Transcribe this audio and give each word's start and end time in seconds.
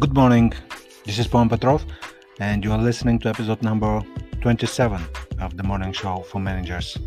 Good 0.00 0.12
morning. 0.12 0.52
This 1.06 1.20
is 1.20 1.28
Paul 1.28 1.48
Petrov, 1.48 1.84
and 2.40 2.64
you 2.64 2.72
are 2.72 2.78
listening 2.78 3.20
to 3.20 3.28
episode 3.28 3.62
number 3.62 4.02
27 4.40 5.00
of 5.40 5.56
the 5.56 5.62
morning 5.62 5.92
show 5.92 6.18
for 6.22 6.40
managers. 6.40 6.98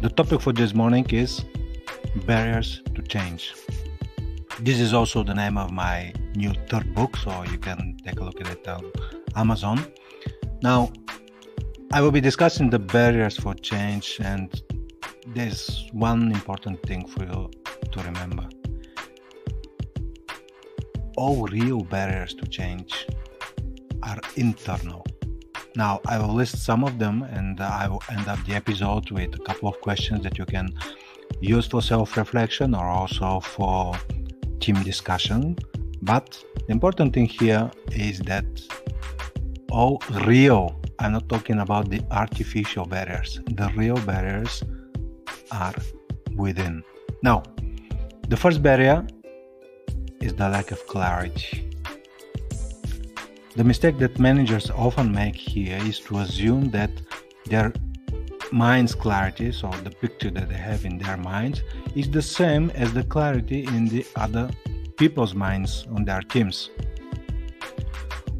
The 0.00 0.08
topic 0.08 0.40
for 0.40 0.52
this 0.52 0.72
morning 0.72 1.04
is 1.10 1.44
barriers 2.26 2.80
to 2.94 3.02
change. 3.02 3.54
This 4.60 4.78
is 4.78 4.94
also 4.94 5.24
the 5.24 5.34
name 5.34 5.58
of 5.58 5.72
my 5.72 6.12
new 6.36 6.52
third 6.68 6.94
book, 6.94 7.16
so 7.16 7.42
you 7.50 7.58
can 7.58 7.96
take 8.04 8.20
a 8.20 8.24
look 8.24 8.40
at 8.40 8.46
it 8.46 8.68
on 8.68 8.92
Amazon. 9.34 9.84
Now, 10.62 10.92
I 11.92 12.00
will 12.02 12.12
be 12.12 12.20
discussing 12.20 12.70
the 12.70 12.78
barriers 12.78 13.36
for 13.36 13.52
change, 13.54 14.20
and 14.22 14.62
there's 15.26 15.88
one 15.92 16.30
important 16.30 16.80
thing 16.84 17.08
for 17.08 17.24
you 17.24 17.50
to 17.90 18.02
remember 18.04 18.48
all 21.20 21.46
real 21.48 21.80
barriers 21.94 22.32
to 22.32 22.46
change 22.46 23.06
are 24.02 24.20
internal. 24.36 25.04
Now, 25.76 26.00
I 26.06 26.18
will 26.18 26.34
list 26.34 26.64
some 26.64 26.82
of 26.82 26.98
them 26.98 27.22
and 27.38 27.60
I 27.60 27.88
will 27.88 28.02
end 28.10 28.26
up 28.26 28.40
the 28.46 28.54
episode 28.54 29.10
with 29.10 29.34
a 29.34 29.42
couple 29.48 29.68
of 29.68 29.78
questions 29.82 30.22
that 30.24 30.38
you 30.38 30.46
can 30.46 30.68
use 31.40 31.66
for 31.66 31.82
self 31.82 32.16
reflection 32.16 32.74
or 32.74 32.86
also 32.86 33.40
for 33.40 33.94
team 34.60 34.82
discussion. 34.82 35.56
But 36.00 36.42
the 36.66 36.72
important 36.72 37.12
thing 37.12 37.26
here 37.26 37.70
is 37.92 38.20
that 38.20 38.46
all 39.70 40.02
real, 40.24 40.80
I'm 40.98 41.12
not 41.12 41.28
talking 41.28 41.58
about 41.60 41.90
the 41.90 42.00
artificial 42.10 42.86
barriers, 42.86 43.40
the 43.44 43.70
real 43.76 44.00
barriers 44.12 44.64
are 45.52 45.74
within. 46.34 46.82
Now, 47.22 47.42
the 48.28 48.38
first 48.38 48.62
barrier 48.62 49.06
is 50.20 50.34
the 50.34 50.48
lack 50.48 50.70
of 50.70 50.86
clarity. 50.86 51.70
The 53.56 53.64
mistake 53.64 53.98
that 53.98 54.18
managers 54.18 54.70
often 54.70 55.10
make 55.12 55.34
here 55.34 55.78
is 55.78 55.98
to 56.00 56.18
assume 56.18 56.70
that 56.70 56.90
their 57.46 57.72
mind's 58.52 58.94
clarity, 58.94 59.50
so 59.52 59.70
the 59.82 59.90
picture 59.90 60.30
that 60.30 60.48
they 60.48 60.56
have 60.56 60.84
in 60.84 60.98
their 60.98 61.16
minds, 61.16 61.62
is 61.94 62.10
the 62.10 62.22
same 62.22 62.70
as 62.70 62.92
the 62.92 63.04
clarity 63.04 63.64
in 63.64 63.86
the 63.86 64.06
other 64.16 64.50
people's 64.96 65.34
minds 65.34 65.86
on 65.94 66.04
their 66.04 66.20
teams. 66.20 66.70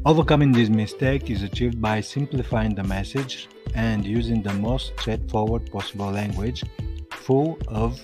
Overcoming 0.05 0.51
this 0.51 0.69
mistake 0.69 1.29
is 1.29 1.43
achieved 1.43 1.81
by 1.81 2.01
simplifying 2.01 2.73
the 2.75 2.83
message 2.83 3.47
and 3.75 4.05
using 4.05 4.41
the 4.41 4.53
most 4.53 4.93
straightforward 4.99 5.71
possible 5.71 6.11
language 6.11 6.63
full 7.11 7.57
of 7.67 7.99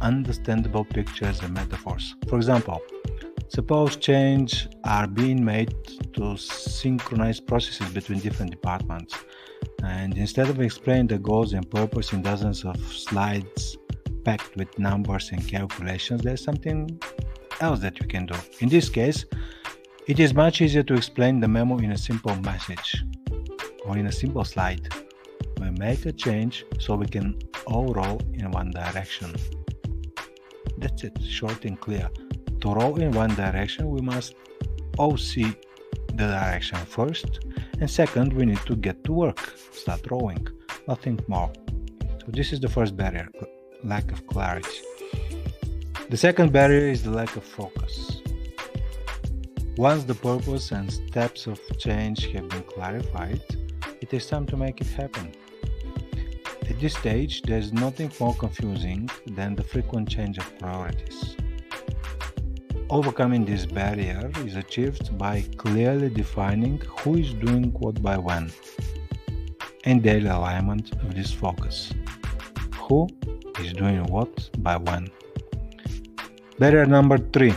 understandable 0.00 0.84
pictures 0.84 1.40
and 1.40 1.52
metaphors. 1.54 2.14
For 2.28 2.36
example, 2.36 2.80
Suppose 3.50 3.96
change 3.96 4.68
are 4.84 5.08
being 5.08 5.44
made 5.44 5.74
to 6.14 6.36
synchronize 6.36 7.40
processes 7.40 7.92
between 7.92 8.20
different 8.20 8.52
departments. 8.52 9.12
And 9.82 10.16
instead 10.16 10.48
of 10.48 10.60
explaining 10.60 11.08
the 11.08 11.18
goals 11.18 11.52
and 11.52 11.68
purpose 11.68 12.12
in 12.12 12.22
dozens 12.22 12.64
of 12.64 12.76
slides 12.92 13.76
packed 14.24 14.54
with 14.54 14.78
numbers 14.78 15.30
and 15.32 15.44
calculations, 15.48 16.22
there's 16.22 16.44
something 16.44 17.00
else 17.60 17.80
that 17.80 17.98
you 17.98 18.06
can 18.06 18.26
do. 18.26 18.36
In 18.60 18.68
this 18.68 18.88
case, 18.88 19.24
it 20.06 20.20
is 20.20 20.32
much 20.32 20.60
easier 20.60 20.84
to 20.84 20.94
explain 20.94 21.40
the 21.40 21.48
memo 21.48 21.78
in 21.78 21.90
a 21.90 21.98
simple 21.98 22.36
message 22.36 23.02
or 23.84 23.98
in 23.98 24.06
a 24.06 24.12
simple 24.12 24.44
slide. 24.44 24.94
We 25.60 25.70
make 25.70 26.06
a 26.06 26.12
change 26.12 26.64
so 26.78 26.94
we 26.94 27.06
can 27.06 27.36
all 27.66 27.92
roll 27.92 28.20
in 28.32 28.48
one 28.52 28.70
direction. 28.70 29.34
That's 30.78 31.02
it, 31.02 31.20
short 31.20 31.64
and 31.64 31.80
clear 31.80 32.08
to 32.60 32.74
row 32.74 32.96
in 32.96 33.12
one 33.12 33.34
direction, 33.34 33.90
we 33.90 34.00
must 34.00 34.34
all 34.98 35.16
see 35.16 35.54
the 36.14 36.26
direction 36.26 36.78
first, 36.78 37.40
and 37.80 37.90
second, 37.90 38.32
we 38.32 38.44
need 38.44 38.60
to 38.66 38.76
get 38.76 39.02
to 39.04 39.12
work, 39.12 39.54
start 39.72 40.00
rowing, 40.10 40.46
nothing 40.86 41.18
more. 41.28 41.52
So, 42.20 42.26
this 42.28 42.52
is 42.52 42.60
the 42.60 42.68
first 42.68 42.96
barrier 42.96 43.28
lack 43.82 44.12
of 44.12 44.26
clarity. 44.26 44.80
The 46.10 46.16
second 46.16 46.52
barrier 46.52 46.88
is 46.88 47.02
the 47.02 47.10
lack 47.10 47.36
of 47.36 47.44
focus. 47.44 48.20
Once 49.76 50.04
the 50.04 50.14
purpose 50.14 50.72
and 50.72 50.92
steps 50.92 51.46
of 51.46 51.58
change 51.78 52.26
have 52.32 52.48
been 52.48 52.64
clarified, 52.64 53.40
it 54.00 54.12
is 54.12 54.26
time 54.26 54.46
to 54.46 54.56
make 54.56 54.80
it 54.80 54.88
happen. 54.88 55.32
At 56.68 56.78
this 56.80 56.94
stage, 56.94 57.42
there 57.42 57.58
is 57.58 57.72
nothing 57.72 58.12
more 58.20 58.34
confusing 58.34 59.08
than 59.26 59.54
the 59.54 59.64
frequent 59.64 60.08
change 60.08 60.38
of 60.38 60.58
priorities. 60.58 61.36
Overcoming 62.90 63.44
this 63.44 63.66
barrier 63.66 64.32
is 64.38 64.56
achieved 64.56 65.16
by 65.16 65.42
clearly 65.56 66.08
defining 66.08 66.80
who 66.98 67.18
is 67.18 67.32
doing 67.34 67.70
what 67.78 68.02
by 68.02 68.18
when 68.18 68.50
and 69.84 70.02
daily 70.02 70.26
alignment 70.26 70.90
of 70.94 71.14
this 71.14 71.32
focus. 71.32 71.92
Who 72.74 73.06
is 73.60 73.72
doing 73.74 74.02
what 74.06 74.50
by 74.58 74.76
when. 74.76 75.08
Barrier 76.58 76.84
number 76.84 77.18
three. 77.18 77.54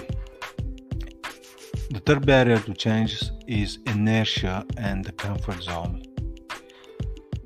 The 1.89 2.01
third 2.05 2.27
barrier 2.27 2.59
to 2.59 2.73
change 2.75 3.23
is 3.47 3.79
inertia 3.87 4.67
and 4.77 5.03
the 5.03 5.13
comfort 5.13 5.63
zone. 5.63 6.03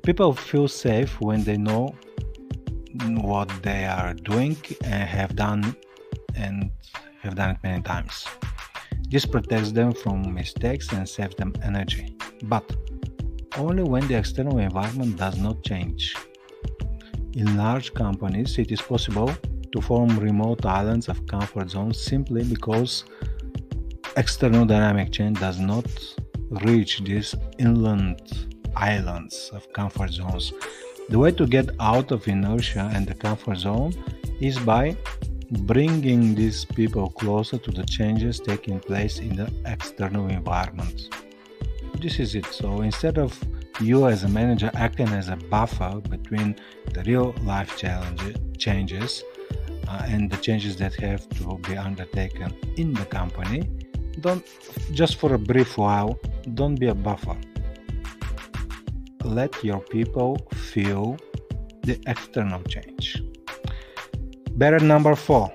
People 0.02 0.34
feel 0.34 0.68
safe 0.68 1.18
when 1.22 1.42
they 1.42 1.56
know 1.56 1.94
what 3.22 3.48
they 3.62 3.86
are 3.86 4.12
doing 4.12 4.58
and 4.84 5.08
have 5.08 5.34
done 5.36 5.74
and 6.34 6.70
have 7.28 7.36
done 7.36 7.50
it 7.50 7.58
many 7.62 7.82
times. 7.82 8.26
This 9.10 9.26
protects 9.26 9.72
them 9.72 9.92
from 9.92 10.34
mistakes 10.34 10.92
and 10.92 11.08
saves 11.08 11.36
them 11.36 11.52
energy, 11.62 12.16
but 12.44 12.64
only 13.56 13.82
when 13.82 14.06
the 14.08 14.16
external 14.16 14.58
environment 14.58 15.16
does 15.16 15.36
not 15.38 15.62
change. 15.62 16.14
In 17.34 17.56
large 17.56 17.92
companies, 17.94 18.58
it 18.58 18.70
is 18.72 18.80
possible 18.80 19.30
to 19.72 19.80
form 19.80 20.18
remote 20.18 20.64
islands 20.64 21.08
of 21.08 21.26
comfort 21.26 21.70
zones 21.70 22.00
simply 22.00 22.44
because 22.44 23.04
external 24.16 24.64
dynamic 24.64 25.12
change 25.12 25.38
does 25.38 25.58
not 25.58 25.86
reach 26.64 27.00
these 27.04 27.34
inland 27.58 28.48
islands 28.74 29.50
of 29.52 29.70
comfort 29.72 30.10
zones. 30.10 30.52
The 31.10 31.18
way 31.18 31.32
to 31.32 31.46
get 31.46 31.70
out 31.80 32.10
of 32.10 32.26
inertia 32.28 32.90
and 32.94 33.06
the 33.06 33.14
comfort 33.14 33.58
zone 33.58 33.92
is 34.40 34.58
by 34.58 34.96
bringing 35.50 36.34
these 36.34 36.64
people 36.64 37.08
closer 37.10 37.58
to 37.58 37.70
the 37.70 37.84
changes 37.84 38.38
taking 38.38 38.78
place 38.80 39.18
in 39.18 39.36
the 39.36 39.50
external 39.64 40.28
environment. 40.28 41.08
This 42.00 42.20
is 42.20 42.34
it. 42.34 42.46
So 42.46 42.82
instead 42.82 43.18
of 43.18 43.38
you 43.80 44.08
as 44.08 44.24
a 44.24 44.28
manager 44.28 44.70
acting 44.74 45.08
as 45.08 45.28
a 45.28 45.36
buffer 45.36 46.00
between 46.10 46.56
the 46.92 47.02
real 47.04 47.34
life 47.42 47.76
challenges, 47.76 48.36
changes 48.58 49.24
uh, 49.88 50.02
and 50.06 50.30
the 50.30 50.36
changes 50.36 50.76
that 50.76 50.94
have 50.96 51.28
to 51.30 51.58
be 51.68 51.76
undertaken 51.76 52.54
in 52.76 52.92
the 52.92 53.06
company, 53.06 53.68
don't 54.20 54.44
just 54.92 55.16
for 55.16 55.34
a 55.34 55.38
brief 55.38 55.78
while, 55.78 56.18
don't 56.54 56.74
be 56.74 56.88
a 56.88 56.94
buffer. 56.94 57.36
Let 59.24 59.64
your 59.64 59.80
people 59.80 60.38
feel 60.52 61.16
the 61.82 61.98
external 62.06 62.62
change. 62.64 63.22
Barrier 64.58 64.80
number 64.80 65.14
four. 65.14 65.52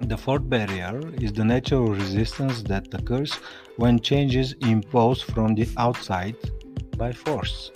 The 0.00 0.16
fourth 0.16 0.48
barrier 0.48 0.98
is 1.20 1.34
the 1.34 1.44
natural 1.44 1.88
resistance 1.88 2.62
that 2.62 2.88
occurs 2.94 3.34
when 3.76 4.00
changes 4.00 4.54
imposed 4.62 5.24
from 5.24 5.54
the 5.54 5.68
outside 5.76 6.36
by 6.96 7.12
force. 7.12 7.70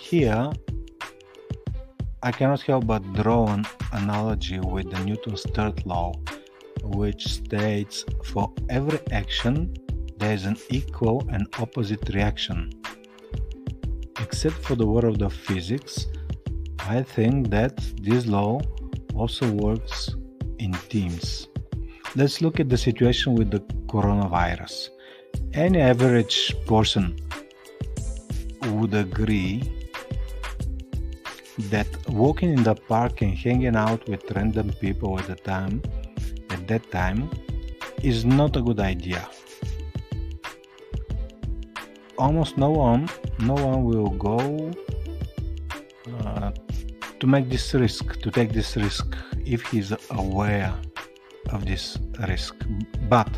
Here, 0.00 0.50
I 2.22 2.32
cannot 2.32 2.62
help 2.62 2.86
but 2.86 3.02
draw 3.12 3.48
an 3.48 3.66
analogy 3.92 4.60
with 4.60 4.90
the 4.90 5.04
Newton's 5.04 5.42
third 5.54 5.84
law, 5.84 6.14
which 6.82 7.26
states 7.26 8.02
for 8.24 8.50
every 8.70 9.00
action 9.12 9.74
there 10.16 10.32
is 10.32 10.46
an 10.46 10.56
equal 10.70 11.28
and 11.30 11.46
opposite 11.58 12.08
reaction. 12.14 12.70
Except 14.20 14.54
for 14.54 14.74
the 14.74 14.86
world 14.86 15.20
of 15.20 15.34
physics, 15.34 16.06
I 16.88 17.02
think 17.02 17.50
that 17.50 17.76
this 18.00 18.24
law 18.24 18.60
also 19.16 19.50
works 19.50 20.14
in 20.58 20.72
teams. 20.88 21.48
Let's 22.14 22.40
look 22.40 22.60
at 22.60 22.68
the 22.68 22.78
situation 22.78 23.34
with 23.34 23.50
the 23.50 23.60
coronavirus. 23.88 24.90
Any 25.52 25.80
average 25.80 26.54
person 26.66 27.16
would 28.72 28.94
agree 28.94 29.62
that 31.70 31.86
walking 32.08 32.52
in 32.52 32.62
the 32.62 32.74
park 32.74 33.22
and 33.22 33.36
hanging 33.36 33.76
out 33.76 34.06
with 34.08 34.30
random 34.32 34.70
people 34.80 35.18
at 35.18 35.26
the 35.26 35.36
time 35.36 35.82
at 36.50 36.66
that 36.68 36.90
time 36.90 37.30
is 38.02 38.24
not 38.24 38.56
a 38.56 38.62
good 38.62 38.80
idea. 38.80 39.28
Almost 42.18 42.58
no 42.58 42.70
one 42.70 43.08
no 43.38 43.54
one 43.54 43.84
will 43.84 44.10
go 44.10 44.72
uh, 46.20 46.50
to 47.20 47.26
make 47.26 47.48
this 47.48 47.74
risk, 47.74 48.20
to 48.20 48.30
take 48.30 48.52
this 48.52 48.76
risk, 48.76 49.16
if 49.44 49.62
he's 49.66 49.92
aware 50.10 50.74
of 51.50 51.64
this 51.64 51.98
risk. 52.28 52.54
But 53.08 53.30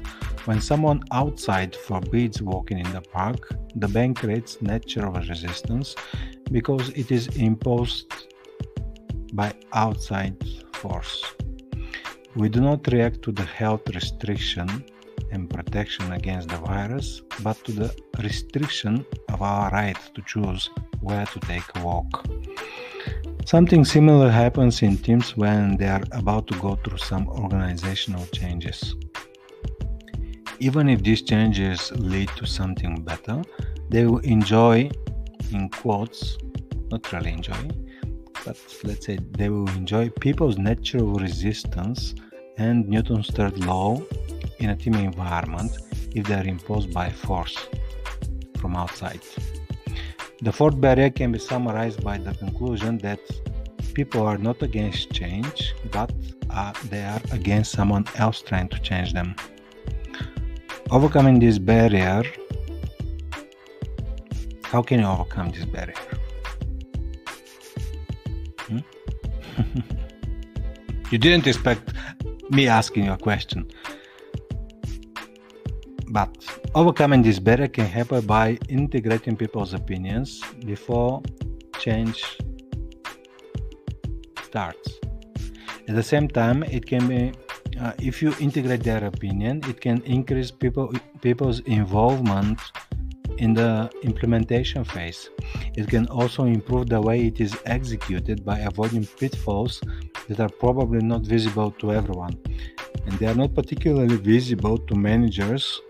When 0.48 0.62
someone 0.62 1.02
outside 1.12 1.76
forbids 1.76 2.40
walking 2.40 2.78
in 2.78 2.90
the 2.94 3.02
park, 3.02 3.52
the 3.76 3.86
ban 3.86 4.14
creates 4.14 4.62
natural 4.62 5.12
resistance 5.12 5.94
because 6.50 6.88
it 6.90 7.12
is 7.12 7.26
imposed 7.36 8.10
by 9.34 9.52
outside 9.75 10.42
force. 10.72 11.22
We 12.34 12.48
do 12.48 12.62
not 12.62 12.90
react 12.90 13.20
to 13.25 13.32
the 13.32 13.44
health 13.44 13.90
restriction 13.94 14.86
and 15.30 15.50
protection 15.50 16.12
against 16.12 16.48
the 16.48 16.56
virus, 16.56 17.20
but 17.42 17.62
to 17.64 17.72
the 17.72 17.94
restriction 18.22 19.04
of 19.28 19.42
our 19.42 19.70
right 19.70 19.98
to 20.14 20.22
choose 20.22 20.70
where 21.02 21.26
to 21.26 21.40
take 21.40 21.69
a 21.75 21.84
walk. 21.84 22.26
Something 23.48 23.82
similar 23.82 24.28
happens 24.28 24.82
in 24.82 24.98
teams 24.98 25.34
when 25.34 25.78
they 25.78 25.88
are 25.88 26.02
about 26.12 26.48
to 26.48 26.58
go 26.58 26.78
through 26.84 26.98
some 26.98 27.26
organizational 27.30 28.26
changes. 28.26 28.94
Even 30.58 30.90
if 30.90 31.02
these 31.02 31.22
changes 31.22 31.90
lead 31.92 32.28
to 32.36 32.44
something 32.44 33.00
better, 33.00 33.40
they 33.88 34.04
will 34.04 34.18
enjoy, 34.18 34.90
in 35.50 35.70
quotes, 35.70 36.36
not 36.90 37.10
really 37.10 37.32
enjoy, 37.32 37.70
but 38.44 38.58
let's 38.84 39.06
say 39.06 39.18
they 39.38 39.48
will 39.48 39.70
enjoy 39.70 40.10
people's 40.10 40.58
natural 40.58 41.14
resistance 41.14 42.14
and 42.58 42.86
Newton's 42.86 43.30
third 43.30 43.64
law 43.64 43.98
in 44.58 44.68
a 44.68 44.76
team 44.76 44.92
environment 44.92 45.72
if 46.14 46.26
they 46.26 46.34
are 46.34 46.46
imposed 46.46 46.92
by 46.92 47.08
force 47.08 47.56
from 48.58 48.76
outside. 48.76 49.22
The 50.40 50.52
fourth 50.52 50.81
barrier 50.81 51.11
can 51.11 51.32
be 51.32 51.40
summarized 51.40 52.05
by 52.05 52.19
the 52.19 52.32
conclusion 52.35 52.99
that 52.99 53.19
people 53.93 54.25
are 54.25 54.38
not 54.38 54.62
against 54.62 55.11
change, 55.12 55.75
but 55.90 56.12
uh, 56.50 56.73
they 56.90 57.02
are 57.02 57.20
against 57.32 57.73
someone 57.73 58.05
else 58.14 58.40
trying 58.40 58.69
to 58.69 58.79
change 58.79 59.12
them. 59.12 59.35
Overcoming 60.93 61.40
this 61.40 61.58
barrier, 61.58 62.23
how 64.62 64.81
can 64.81 65.00
you 65.00 65.06
overcome 65.06 65.50
this 65.50 65.64
barrier? 65.64 65.96
Hmm? 68.69 68.79
you 71.11 71.19
didn't 71.19 71.49
expect 71.49 71.93
me 72.49 72.69
asking 72.69 73.06
you 73.06 73.12
a 73.12 73.19
question. 73.19 73.69
But 76.10 76.31
overcoming 76.75 77.22
this 77.22 77.38
barrier 77.38 77.69
can 77.69 77.87
happen 77.87 78.26
by 78.26 78.58
integrating 78.69 79.37
people's 79.37 79.75
opinions 79.75 80.43
before 80.64 81.22
change 81.78 82.25
starts. 84.43 84.99
At 85.88 85.94
the 85.94 86.02
same 86.02 86.28
time, 86.28 86.62
it 86.64 86.87
can 86.87 87.06
be 87.08 87.32
uh, 87.81 87.93
if 87.99 88.20
you 88.22 88.34
integrate 88.40 88.82
their 88.82 89.05
opinion, 89.05 89.60
it 89.69 89.81
can 89.81 90.02
increase 90.02 90.50
people 90.50 90.93
people's 91.20 91.60
involvement 91.60 92.58
in 93.38 93.54
the 93.54 93.90
implementation 94.02 94.84
phase. 94.84 95.31
It 95.76 95.88
can 95.88 96.06
also 96.08 96.44
improve 96.44 96.88
the 96.88 97.00
way 97.00 97.26
it 97.26 97.40
is 97.40 97.56
executed 97.66 98.44
by 98.44 98.58
avoiding 98.61 99.06
pitfalls 99.06 99.81
that 100.28 100.40
are 100.40 100.49
probably 100.49 101.02
not 101.02 101.22
visible 101.22 101.70
to 101.81 101.93
everyone. 101.93 102.37
And 103.06 103.19
they 103.19 103.26
are 103.26 103.35
not 103.35 103.55
particularly 103.55 104.17
visible 104.17 104.79
to 104.79 104.94
managers 104.94 105.81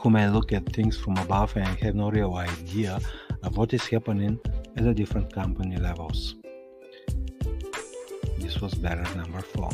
who 0.00 0.10
may 0.10 0.28
look 0.28 0.52
at 0.52 0.72
things 0.72 0.96
from 0.96 1.16
above 1.18 1.56
and 1.56 1.78
have 1.80 1.94
no 1.94 2.10
real 2.10 2.34
idea 2.34 3.00
of 3.42 3.56
what 3.56 3.72
is 3.74 3.86
happening 3.86 4.38
at 4.76 4.84
the 4.84 4.94
different 4.94 5.32
company 5.32 5.76
levels. 5.76 6.36
This 8.38 8.60
was 8.60 8.74
barrier 8.74 9.14
number 9.14 9.42
four. 9.42 9.70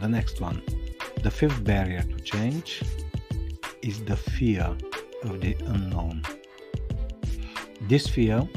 The 0.00 0.08
next 0.08 0.40
one. 0.40 0.62
The 1.22 1.30
fifth 1.30 1.62
barrier 1.64 2.02
to 2.02 2.16
change 2.20 2.82
is 3.82 4.04
the 4.04 4.16
fear 4.16 4.76
of 5.24 5.40
the 5.40 5.56
unknown. 5.66 6.22
This 7.88 8.06
fear 8.06 8.48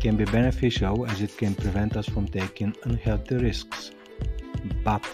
can 0.00 0.16
be 0.16 0.24
beneficial 0.24 1.06
as 1.06 1.20
it 1.20 1.36
can 1.36 1.54
prevent 1.54 1.96
us 1.96 2.06
from 2.08 2.26
taking 2.28 2.74
unhealthy 2.84 3.36
risks, 3.36 3.92
but 4.84 5.04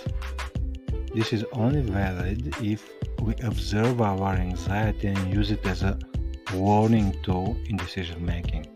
this 1.15 1.33
is 1.33 1.45
only 1.53 1.81
valid 1.81 2.55
if 2.63 2.91
we 3.23 3.35
observe 3.43 4.01
our 4.01 4.35
anxiety 4.35 5.09
and 5.09 5.35
use 5.35 5.51
it 5.51 5.65
as 5.67 5.83
a 5.83 5.99
warning 6.55 7.17
tool 7.23 7.57
in 7.67 7.77
decision 7.77 8.25
making. 8.25 8.67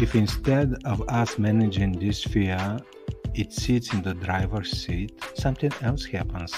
If 0.00 0.14
instead 0.14 0.74
of 0.84 1.02
us 1.08 1.38
managing 1.38 1.92
this 1.92 2.22
fear, 2.24 2.78
it 3.34 3.52
sits 3.52 3.92
in 3.92 4.02
the 4.02 4.14
driver's 4.14 4.70
seat, 4.70 5.12
something 5.34 5.72
else 5.82 6.04
happens. 6.04 6.52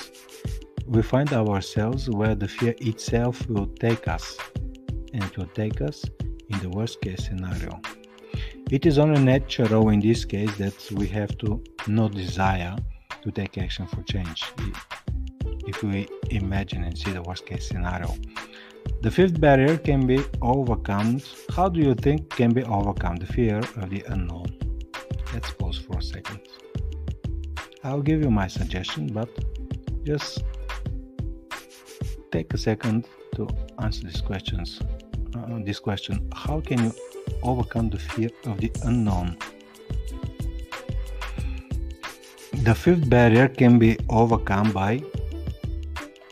We 0.87 1.03
find 1.03 1.33
ourselves 1.33 2.09
where 2.09 2.35
the 2.35 2.49
fear 2.49 2.75
itself 2.79 3.49
will 3.49 3.67
take 3.67 4.09
us, 4.09 4.37
and 5.13 5.23
it 5.23 5.37
will 5.37 5.53
take 5.55 5.81
us 5.81 6.05
in 6.49 6.59
the 6.61 6.69
worst 6.69 7.01
case 7.01 7.27
scenario. 7.27 7.81
It 8.71 8.87
is 8.87 8.99
only 8.99 9.23
natural 9.23 9.91
in 9.91 10.01
this 10.01 10.25
case 10.25 10.57
that 10.57 10.91
we 10.93 11.07
have 11.09 11.37
to 11.39 11.63
not 11.87 12.13
desire 12.13 12.77
to 13.25 13.31
take 13.33 13.59
action 13.59 13.87
for 13.87 14.03
change 14.03 14.45
if 15.67 15.83
we 15.83 16.07
imagine 16.31 16.85
and 16.85 16.97
see 16.97 17.11
the 17.11 17.23
worst 17.23 17.47
case 17.47 17.67
scenario. 17.69 18.15
The 19.01 19.11
fifth 19.11 19.41
barrier 19.41 19.79
can 19.79 20.07
be 20.07 20.23
overcome. 20.43 21.21
How 21.57 21.69
do 21.69 21.81
you 21.81 21.95
think 21.95 22.29
can 22.31 22.53
be 22.53 22.63
overcome 22.65 23.17
the 23.17 23.27
fear 23.27 23.59
of 23.59 23.89
the 23.89 24.05
unknown? 24.09 24.47
Let's 25.33 25.51
pause 25.51 25.79
for 25.79 25.99
a 25.99 26.03
second. 26.03 26.41
I'll 27.83 28.03
give 28.03 28.23
you 28.23 28.31
my 28.31 28.47
suggestion, 28.47 29.07
but 29.07 29.29
just 30.05 30.45
take 32.31 32.53
a 32.53 32.59
second 32.59 33.09
to 33.37 33.49
answer 33.83 34.05
these 34.05 34.21
questions. 34.21 34.81
Uh, 35.35 35.59
this 35.65 35.81
question: 35.81 36.29
How 36.35 36.61
can 36.61 36.79
you 36.85 36.93
overcome 37.43 37.91
the 37.91 37.99
fear 37.99 38.31
of 38.45 38.61
the 38.61 38.71
unknown? 38.85 39.39
The 42.63 42.75
fifth 42.75 43.11
barrier 43.11 43.49
can 43.49 43.79
be 43.79 43.99
overcome 44.09 44.73
by 44.73 45.03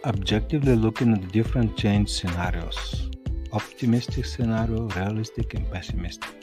objectively 0.04 0.76
looking 0.76 1.12
at 1.12 1.20
the 1.20 1.28
different 1.28 1.76
change 1.76 2.08
scenarios 2.10 3.10
optimistic 3.52 4.24
scenario, 4.24 4.88
realistic, 4.96 5.54
and 5.54 5.70
pessimistic. 5.70 6.34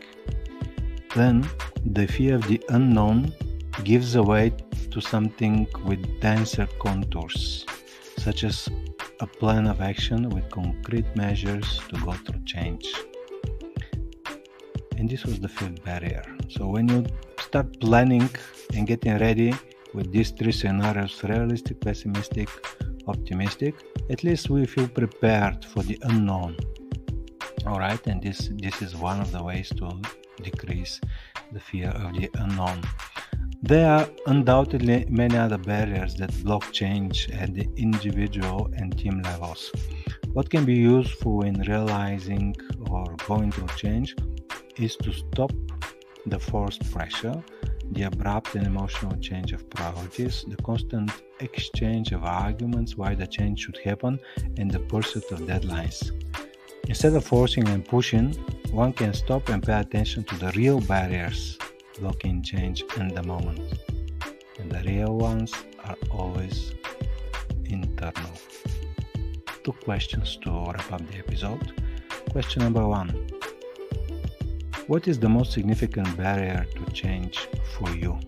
Then 1.15 1.49
the 1.85 2.07
fear 2.07 2.35
of 2.35 2.47
the 2.47 2.61
unknown 2.69 3.33
gives 3.83 4.15
way 4.15 4.53
to 4.91 5.01
something 5.01 5.67
with 5.85 6.21
denser 6.21 6.67
contours, 6.79 7.65
such 8.17 8.43
as 8.43 8.69
a 9.19 9.27
plan 9.27 9.67
of 9.67 9.81
action 9.81 10.29
with 10.29 10.49
concrete 10.49 11.15
measures 11.15 11.79
to 11.89 11.99
go 12.01 12.13
through 12.13 12.43
change. 12.45 12.85
And 14.99 15.09
this 15.09 15.23
was 15.25 15.39
the 15.39 15.47
fifth 15.47 15.83
barrier. 15.83 16.23
So 16.49 16.67
when 16.67 16.89
you 16.89 17.05
start 17.39 17.79
planning 17.79 18.29
and 18.75 18.85
getting 18.85 19.17
ready 19.17 19.55
with 19.93 20.11
these 20.11 20.31
three 20.31 20.51
scenarios 20.51 21.23
realistic, 21.23 21.79
pessimistic, 21.79 22.49
optimistic 23.07 23.75
at 24.09 24.23
least 24.23 24.49
we 24.49 24.65
feel 24.65 24.87
prepared 24.87 25.63
for 25.63 25.83
the 25.83 25.97
unknown. 26.03 26.57
All 27.65 27.79
right 27.79 28.05
and 28.07 28.21
this 28.21 28.49
this 28.57 28.81
is 28.81 28.95
one 28.95 29.19
of 29.19 29.31
the 29.31 29.41
ways 29.41 29.69
to 29.79 29.87
decrease 30.43 30.99
the 31.51 31.59
fear 31.59 31.89
of 31.89 32.13
the 32.13 32.29
unknown. 32.35 32.81
There 33.61 33.89
are 33.89 34.07
undoubtedly 34.27 35.05
many 35.09 35.37
other 35.37 35.57
barriers 35.57 36.15
that 36.15 36.31
block 36.43 36.71
change 36.71 37.29
at 37.31 37.53
the 37.53 37.67
individual 37.75 38.69
and 38.77 38.97
team 38.97 39.21
levels. 39.21 39.71
What 40.33 40.49
can 40.49 40.65
be 40.65 40.75
useful 40.75 41.43
in 41.43 41.55
realizing 41.61 42.55
or 42.89 43.15
going 43.27 43.51
through 43.51 43.73
change 43.75 44.15
is 44.79 44.95
to 44.97 45.11
stop 45.11 45.51
the 46.25 46.39
forced 46.39 46.89
pressure 46.91 47.43
the 47.91 48.03
abrupt 48.03 48.55
and 48.55 48.67
emotional 48.67 49.15
change 49.17 49.51
of 49.51 49.67
priorities, 49.69 50.45
the 50.47 50.57
constant 50.57 51.11
exchange 51.39 52.11
of 52.11 52.23
arguments 52.23 52.95
why 52.95 53.15
the 53.15 53.25
change 53.25 53.61
should 53.61 53.77
happen, 53.77 54.19
and 54.57 54.69
the 54.69 54.79
pursuit 54.79 55.23
of 55.31 55.39
deadlines. 55.41 56.11
Instead 56.87 57.13
of 57.13 57.25
forcing 57.25 57.67
and 57.69 57.85
pushing, 57.85 58.33
one 58.71 58.93
can 58.93 59.13
stop 59.13 59.49
and 59.49 59.63
pay 59.63 59.79
attention 59.79 60.23
to 60.23 60.35
the 60.35 60.51
real 60.51 60.79
barriers 60.81 61.57
blocking 61.99 62.41
change 62.43 62.83
in 62.97 63.07
the 63.09 63.23
moment. 63.23 63.59
And 64.59 64.71
the 64.71 64.81
real 64.83 65.17
ones 65.17 65.53
are 65.83 65.97
always 66.11 66.73
internal. 67.65 68.31
Two 69.63 69.73
questions 69.73 70.37
to 70.43 70.51
wrap 70.51 70.91
up 70.91 71.01
the 71.11 71.17
episode. 71.17 71.73
Question 72.31 72.63
number 72.63 72.87
one 72.87 73.28
what 74.89 75.07
is 75.07 75.19
the 75.19 75.29
most 75.29 75.51
significant 75.51 76.17
barrier 76.17 76.65
to 76.75 76.83
change 76.93 77.47
for 77.73 77.91
you? 77.91 78.19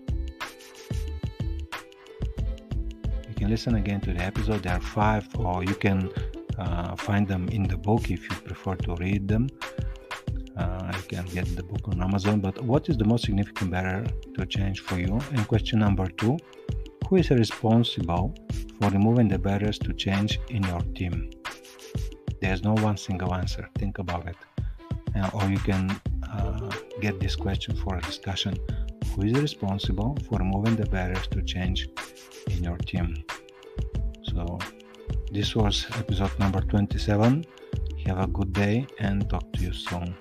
You 3.28 3.34
can 3.34 3.50
listen 3.50 3.74
again 3.74 4.00
to 4.02 4.12
the 4.12 4.22
episode. 4.22 4.62
There 4.62 4.74
are 4.74 4.80
five, 4.80 5.26
or 5.36 5.64
you 5.64 5.74
can 5.74 6.08
uh, 6.56 6.94
find 6.94 7.26
them 7.26 7.48
in 7.48 7.64
the 7.64 7.76
book 7.76 8.12
if 8.12 8.22
you 8.22 8.36
prefer 8.48 8.76
to 8.76 8.94
read 8.94 9.26
them. 9.26 9.48
Uh, 10.56 10.92
you 10.94 11.02
can 11.08 11.24
get 11.26 11.46
the 11.56 11.64
book 11.64 11.88
on 11.88 12.00
Amazon. 12.00 12.38
But 12.38 12.62
what 12.62 12.88
is 12.88 12.96
the 12.96 13.06
most 13.06 13.24
significant 13.24 13.72
barrier 13.72 14.06
to 14.36 14.46
change 14.46 14.82
for 14.82 15.00
you? 15.00 15.20
And 15.32 15.48
question 15.48 15.80
number 15.80 16.06
two 16.10 16.36
Who 17.08 17.16
is 17.16 17.30
responsible 17.30 18.36
for 18.78 18.88
removing 18.90 19.26
the 19.26 19.38
barriers 19.38 19.80
to 19.80 19.92
change 19.94 20.38
in 20.48 20.62
your 20.62 20.82
team? 20.94 21.30
There's 22.40 22.62
no 22.62 22.74
one 22.74 22.96
single 22.96 23.34
answer. 23.34 23.68
Think 23.78 23.98
about 23.98 24.28
it. 24.28 24.36
Uh, 25.16 25.28
or 25.34 25.50
you 25.50 25.58
can 25.58 26.00
uh, 26.32 26.70
get 27.00 27.20
this 27.20 27.36
question 27.36 27.76
for 27.76 27.96
a 27.96 28.00
discussion. 28.00 28.54
Who 29.14 29.22
is 29.22 29.40
responsible 29.40 30.16
for 30.28 30.38
moving 30.38 30.76
the 30.76 30.86
barriers 30.86 31.26
to 31.28 31.42
change 31.42 31.88
in 32.50 32.64
your 32.64 32.78
team? 32.78 33.24
So, 34.22 34.58
this 35.30 35.54
was 35.54 35.86
episode 35.96 36.38
number 36.38 36.60
27. 36.60 37.44
Have 38.06 38.18
a 38.18 38.26
good 38.26 38.52
day 38.52 38.86
and 38.98 39.28
talk 39.28 39.52
to 39.52 39.60
you 39.60 39.72
soon. 39.72 40.14